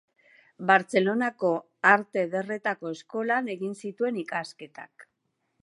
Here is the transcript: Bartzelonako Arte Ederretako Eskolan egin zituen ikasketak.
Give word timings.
Bartzelonako 0.69 1.51
Arte 1.89 2.23
Ederretako 2.29 2.95
Eskolan 2.97 3.53
egin 3.57 3.77
zituen 3.85 4.19
ikasketak. 4.25 5.07